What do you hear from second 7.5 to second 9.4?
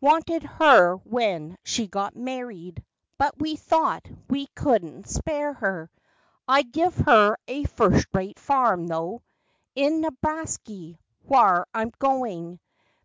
first rate farm, tho',